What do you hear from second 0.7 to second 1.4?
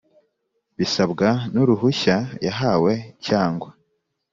bisabwa